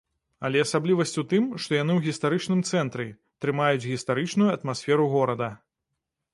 [0.47, 3.07] Але асаблівасць у тым, што яны ў гістарычным цэнтры,
[3.45, 5.55] трымаюць гістарычную атмасферу горада.